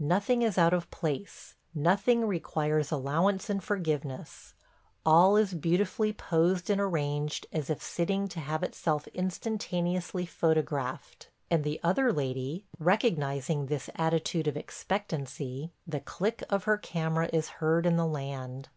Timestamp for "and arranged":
6.70-7.46